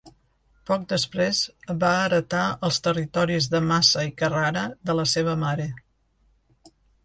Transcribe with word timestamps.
Poc 0.69 0.85
després, 0.93 1.41
va 1.83 1.91
heretar 2.07 2.47
els 2.69 2.81
territoris 2.89 3.51
de 3.53 3.63
Massa 3.69 4.09
i 4.11 4.17
Carrara 4.23 4.67
de 4.91 4.99
la 5.01 5.07
seva 5.15 5.39
mare. 5.47 5.71